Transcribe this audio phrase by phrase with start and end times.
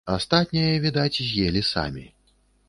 [0.13, 2.05] Астатняе, відаць, з'елі самі.